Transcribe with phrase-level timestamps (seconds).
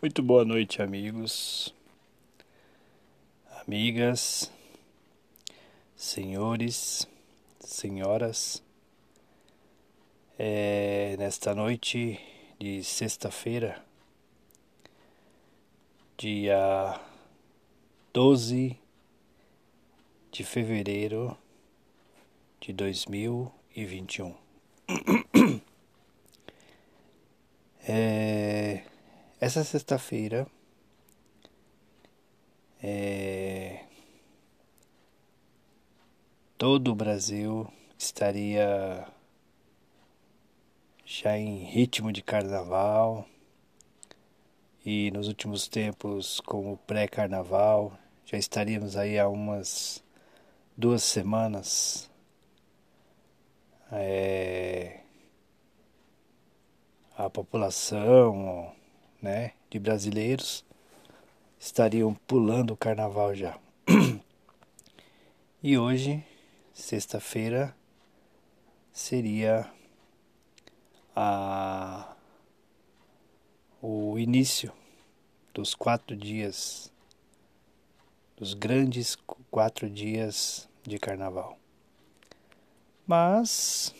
[0.00, 1.74] Muito boa noite, amigos,
[3.66, 4.48] amigas,
[5.96, 7.04] senhores,
[7.58, 8.62] senhoras.
[10.38, 12.16] É, nesta noite
[12.60, 13.84] de sexta-feira,
[16.16, 17.00] dia
[18.12, 18.78] 12
[20.30, 21.36] de fevereiro
[22.60, 24.32] de 2021.
[27.90, 28.47] É,
[29.40, 30.46] essa sexta-feira
[32.82, 33.84] é,
[36.56, 39.06] todo o Brasil estaria
[41.04, 43.26] já em ritmo de carnaval
[44.84, 50.02] e nos últimos tempos como pré-carnaval já estaríamos aí há umas
[50.76, 52.10] duas semanas
[53.92, 55.00] é,
[57.16, 58.76] a população
[59.20, 60.64] né, de brasileiros
[61.58, 63.58] estariam pulando o carnaval já.
[65.62, 66.24] e hoje,
[66.72, 67.74] sexta-feira,
[68.92, 69.70] seria
[71.14, 72.16] a,
[73.82, 74.72] o início
[75.52, 76.92] dos quatro dias,
[78.36, 79.16] dos grandes
[79.50, 81.58] quatro dias de carnaval.
[83.06, 83.92] Mas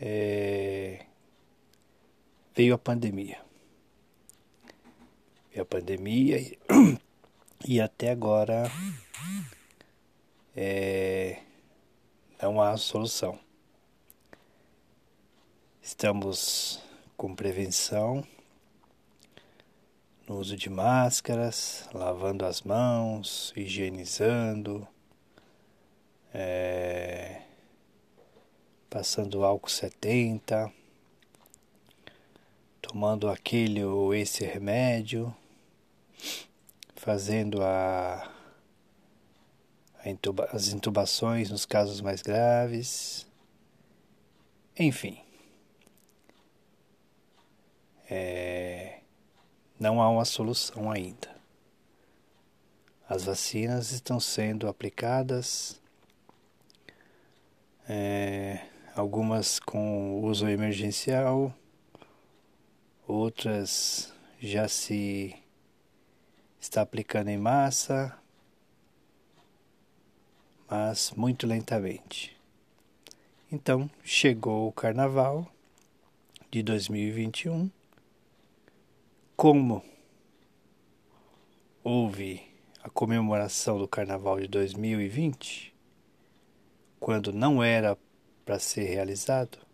[0.00, 0.55] é,
[2.56, 3.38] veio a pandemia.
[5.50, 6.58] Veio a pandemia e,
[7.68, 8.64] e até agora
[10.56, 11.42] é,
[12.40, 13.38] não há solução.
[15.82, 16.82] Estamos
[17.14, 18.26] com prevenção
[20.26, 24.88] no uso de máscaras, lavando as mãos, higienizando.
[26.32, 27.42] É,
[28.90, 30.72] passando álcool 70,
[32.86, 35.34] tomando aquele ou esse remédio,
[36.94, 38.32] fazendo a,
[40.04, 43.26] a intuba, as intubações nos casos mais graves,
[44.78, 45.20] enfim.
[48.08, 49.00] É,
[49.80, 51.34] não há uma solução ainda.
[53.08, 55.80] As vacinas estão sendo aplicadas.
[57.88, 58.64] É,
[58.94, 61.52] algumas com uso emergencial,
[63.06, 65.34] outras já se
[66.60, 68.16] está aplicando em massa,
[70.68, 72.36] mas muito lentamente.
[73.50, 75.50] Então chegou o carnaval
[76.50, 77.70] de 2021.
[79.36, 79.84] Como
[81.84, 82.42] houve
[82.82, 85.74] a comemoração do carnaval de 2020,
[86.98, 87.96] quando não era
[88.44, 89.65] para ser realizado?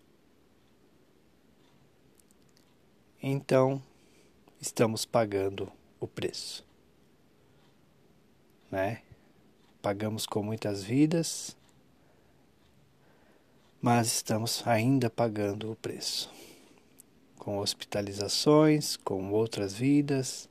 [3.25, 3.81] Então,
[4.61, 6.67] estamos pagando o preço.
[8.69, 9.01] Né?
[9.81, 11.57] Pagamos com muitas vidas,
[13.81, 16.33] mas estamos ainda pagando o preço.
[17.37, 20.49] Com hospitalizações, com outras vidas,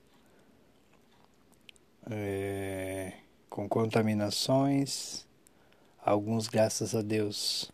[2.10, 3.18] é,
[3.50, 5.28] com contaminações,
[6.02, 7.70] alguns, graças a Deus,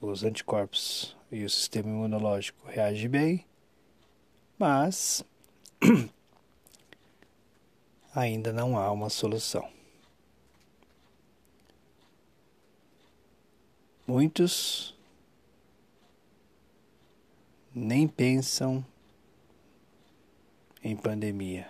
[0.00, 3.51] os anticorpos e o sistema imunológico reagem bem,
[4.62, 5.24] mas
[8.14, 9.68] ainda não há uma solução.
[14.06, 14.96] Muitos
[17.74, 18.86] nem pensam
[20.80, 21.68] em pandemia.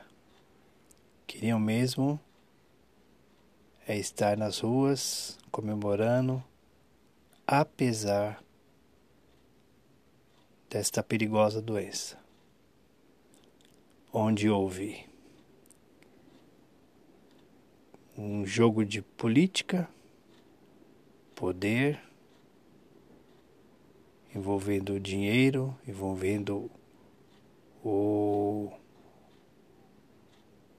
[1.26, 2.20] Queriam mesmo
[3.88, 6.44] é estar nas ruas comemorando
[7.46, 8.44] apesar
[10.68, 12.21] desta perigosa doença,
[14.12, 15.06] onde houve
[18.16, 19.88] um jogo de política,
[21.34, 21.98] poder,
[24.34, 26.70] envolvendo dinheiro, envolvendo
[27.82, 28.70] o,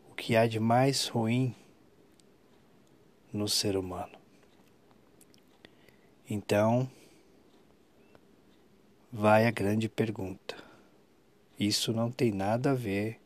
[0.10, 1.56] o que há de mais ruim
[3.32, 4.16] no ser humano.
[6.30, 6.90] Então,
[9.12, 10.56] vai a grande pergunta.
[11.60, 13.23] Isso não tem nada a ver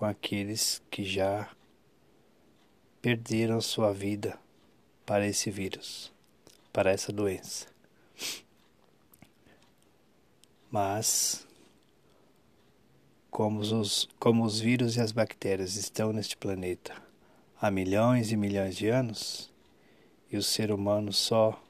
[0.00, 1.46] com aqueles que já
[3.02, 4.38] perderam sua vida
[5.04, 6.10] para esse vírus,
[6.72, 7.66] para essa doença.
[10.70, 11.46] Mas,
[13.30, 16.94] como os, como os vírus e as bactérias estão neste planeta
[17.60, 19.52] há milhões e milhões de anos,
[20.32, 21.62] e o ser humano só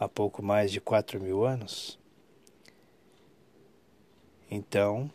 [0.00, 1.98] há pouco mais de 4 mil anos.
[4.50, 5.12] Então,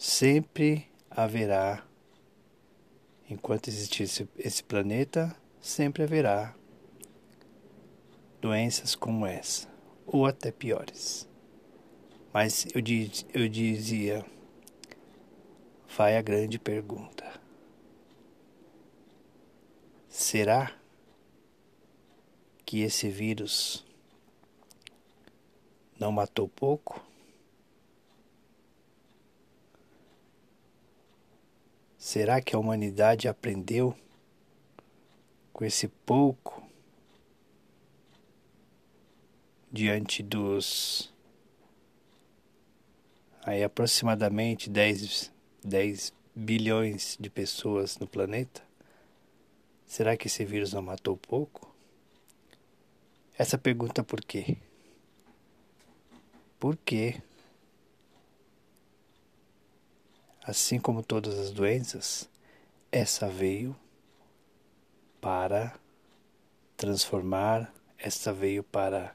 [0.00, 1.86] sempre haverá,
[3.28, 6.54] enquanto existir esse, esse planeta, sempre haverá
[8.40, 9.68] doenças como essa,
[10.06, 11.28] ou até piores.
[12.32, 14.24] Mas eu, diz, eu dizia,
[15.94, 17.38] vai a grande pergunta:
[20.08, 20.74] será
[22.64, 23.84] que esse vírus
[25.98, 27.09] não matou pouco?
[32.12, 33.96] Será que a humanidade aprendeu
[35.52, 36.60] com esse pouco
[39.70, 41.14] diante dos
[43.44, 48.60] aí aproximadamente 10, 10 bilhões de pessoas no planeta?
[49.86, 51.72] Será que esse vírus não matou pouco?
[53.38, 54.56] Essa pergunta por quê?
[56.58, 57.22] Por quê?
[60.50, 62.28] Assim como todas as doenças,
[62.90, 63.76] essa veio
[65.20, 65.78] para
[66.76, 69.14] transformar, esta veio para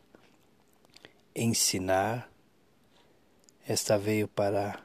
[1.36, 2.32] ensinar,
[3.68, 4.82] esta veio para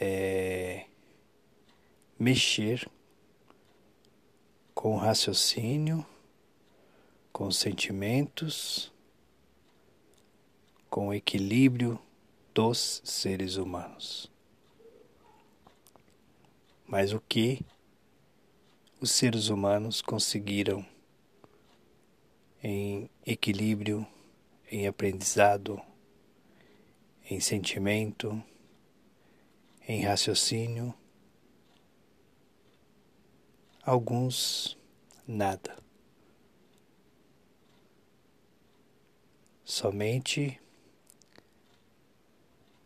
[0.00, 0.86] é,
[2.18, 2.90] mexer
[4.74, 6.06] com o raciocínio
[7.30, 8.90] com os sentimentos,
[10.88, 12.00] com o equilíbrio
[12.58, 14.28] dos seres humanos.
[16.84, 17.64] Mas o que
[19.00, 20.84] os seres humanos conseguiram
[22.60, 24.04] em equilíbrio,
[24.72, 25.80] em aprendizado,
[27.30, 28.42] em sentimento,
[29.86, 30.92] em raciocínio?
[33.84, 34.76] Alguns
[35.28, 35.78] nada.
[39.64, 40.60] Somente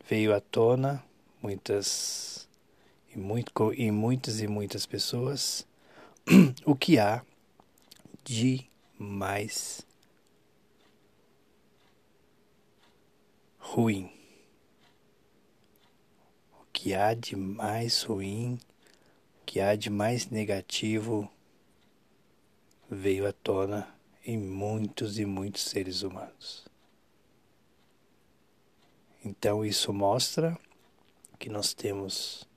[0.08, 1.02] veio à tona
[1.42, 2.48] muitas
[3.14, 5.66] e, muito, e muitas e muitas pessoas
[6.64, 7.22] o que há
[8.24, 8.66] de
[8.98, 9.84] mais
[13.58, 14.10] ruim.
[16.60, 18.58] O que há de mais ruim,
[19.40, 21.30] o que há de mais negativo
[22.88, 23.88] veio à tona
[24.24, 26.71] em muitos e muitos seres humanos.
[29.24, 30.58] Então isso mostra
[31.38, 32.48] que nós temos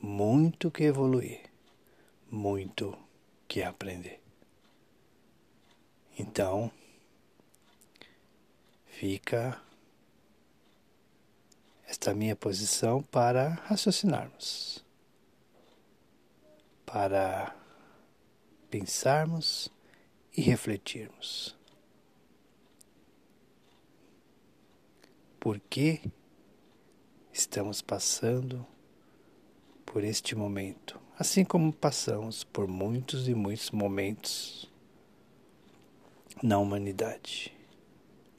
[0.00, 1.40] muito que evoluir,
[2.30, 2.96] muito
[3.48, 4.20] que aprender.
[6.18, 6.70] Então,
[8.86, 9.60] fica
[11.86, 14.84] esta minha posição para raciocinarmos,
[16.84, 17.54] para
[18.70, 19.70] pensarmos
[20.36, 21.56] e refletirmos.
[25.46, 26.00] Por que
[27.32, 28.66] estamos passando
[29.84, 34.68] por este momento, assim como passamos por muitos e muitos momentos
[36.42, 37.54] na humanidade.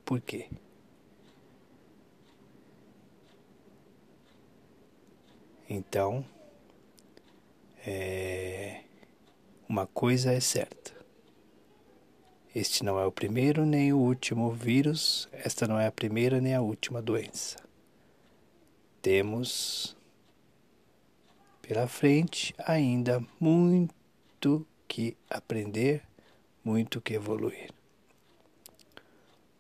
[0.03, 0.49] Por quê?
[5.69, 6.25] Então,
[7.85, 8.83] é,
[9.69, 10.96] uma coisa é certa.
[12.59, 16.55] Este não é o primeiro nem o último vírus, esta não é a primeira nem
[16.55, 17.55] a última doença.
[18.99, 19.95] Temos
[21.61, 26.01] pela frente ainda muito que aprender,
[26.65, 27.69] muito que evoluir.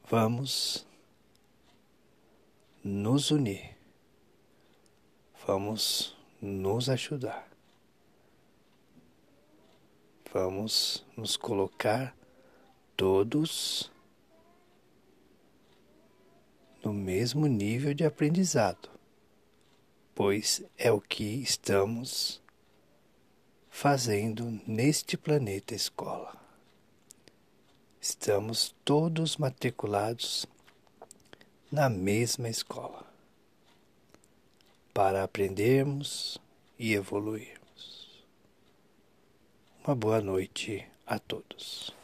[0.09, 0.83] Vamos
[2.83, 3.77] nos unir,
[5.45, 7.47] vamos nos ajudar,
[10.33, 12.17] vamos nos colocar
[12.97, 13.91] todos
[16.83, 18.89] no mesmo nível de aprendizado,
[20.15, 22.41] pois é o que estamos
[23.69, 26.35] fazendo neste planeta escola.
[28.01, 30.47] Estamos todos matriculados
[31.71, 33.05] na mesma escola
[34.91, 36.39] para aprendermos
[36.79, 38.25] e evoluirmos.
[39.85, 41.96] Uma boa noite a todos.